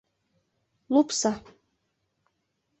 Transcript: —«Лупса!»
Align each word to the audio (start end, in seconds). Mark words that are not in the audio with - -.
—«Лупса!» 0.93 1.31